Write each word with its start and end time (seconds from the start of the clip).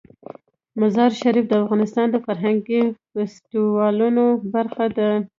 مزارشریف 0.81 1.45
د 1.49 1.53
افغانستان 1.63 2.07
د 2.11 2.15
فرهنګي 2.25 2.81
فستیوالونو 3.11 4.25
برخه 4.53 4.85
ده. 4.97 5.09